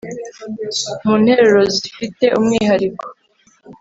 [1.05, 3.05] mu nterurozifite umwihariko